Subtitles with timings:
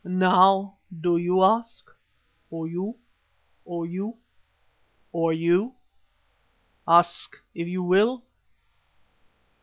[0.03, 1.91] Now do you ask?
[2.49, 2.97] Or you?
[3.65, 4.17] Or you?
[5.11, 5.75] Or you?
[6.87, 8.23] Ask if you will."